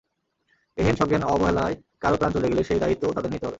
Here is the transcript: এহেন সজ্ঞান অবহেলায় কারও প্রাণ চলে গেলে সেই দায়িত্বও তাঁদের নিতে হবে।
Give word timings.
এহেন 0.77 0.95
সজ্ঞান 0.95 1.23
অবহেলায় 1.25 1.75
কারও 2.01 2.17
প্রাণ 2.17 2.31
চলে 2.33 2.47
গেলে 2.47 2.63
সেই 2.63 2.79
দায়িত্বও 2.79 3.15
তাঁদের 3.15 3.31
নিতে 3.31 3.45
হবে। 3.45 3.49